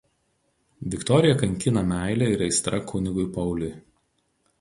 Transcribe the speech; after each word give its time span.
Viktoriją 0.93 1.35
kankina 1.41 1.83
meilė 1.91 2.29
ir 2.37 2.41
aistra 2.45 2.79
kunigui 2.93 3.27
Pauliui. 3.37 3.71